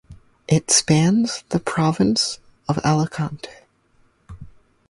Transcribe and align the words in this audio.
It 0.47 0.71
spans 0.71 1.43
the 1.49 1.59
province 1.59 2.39
of 2.67 2.79
Alicante. 2.79 3.51